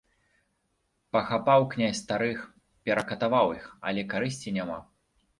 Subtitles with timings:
[1.17, 2.39] Пахапаў князь старых,
[2.89, 4.79] перакатаваў іх, але карысці няма.